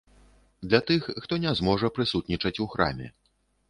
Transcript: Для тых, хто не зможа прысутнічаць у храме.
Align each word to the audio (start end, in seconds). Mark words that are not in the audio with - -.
Для 0.69 0.79
тых, 0.87 1.11
хто 1.27 1.39
не 1.45 1.55
зможа 1.61 1.95
прысутнічаць 2.01 2.59
у 2.67 2.71
храме. 2.77 3.07